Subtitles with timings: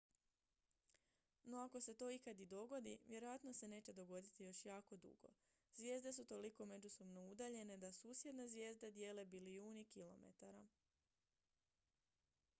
[1.49, 5.29] "no ako se to ikad i dogodi vjerojatno se neće dogoditi još jako dugo.
[5.75, 10.65] zvijezde su toliko međusobno udaljene da "susjedne" zvijezde dijele bilijuni kilometara.